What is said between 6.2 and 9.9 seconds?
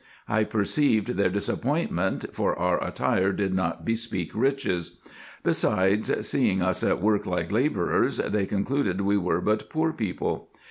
seeing us at work like labourers, they concluded we were but